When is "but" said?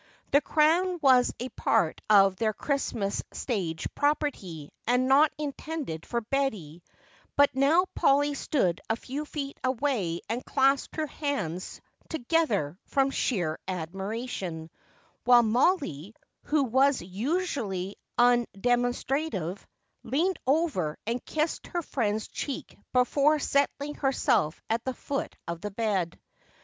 7.35-7.55